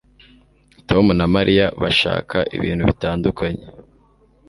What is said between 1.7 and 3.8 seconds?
bashaka ibintu bitandukanye